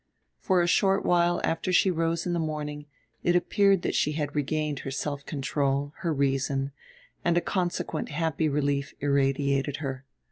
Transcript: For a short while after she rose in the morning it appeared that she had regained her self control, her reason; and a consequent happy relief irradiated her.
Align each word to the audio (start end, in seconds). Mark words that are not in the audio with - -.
For 0.39 0.63
a 0.63 0.67
short 0.67 1.05
while 1.05 1.39
after 1.43 1.71
she 1.71 1.91
rose 1.91 2.25
in 2.25 2.33
the 2.33 2.39
morning 2.39 2.87
it 3.21 3.35
appeared 3.35 3.83
that 3.83 3.93
she 3.93 4.13
had 4.13 4.35
regained 4.35 4.79
her 4.79 4.89
self 4.89 5.23
control, 5.27 5.93
her 5.97 6.11
reason; 6.11 6.71
and 7.23 7.37
a 7.37 7.39
consequent 7.39 8.09
happy 8.09 8.49
relief 8.49 8.95
irradiated 8.99 9.77
her. 9.77 10.03